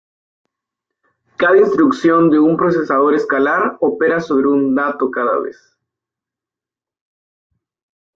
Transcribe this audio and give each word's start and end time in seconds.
Cada 1.37 1.59
instrucción 1.59 2.31
de 2.31 2.39
un 2.39 2.57
procesador 2.57 3.13
escalar 3.13 3.77
opera 3.81 4.19
sobre 4.19 4.47
un 4.47 4.73
dato 4.73 5.11
cada 5.11 5.37
vez. 5.39 5.77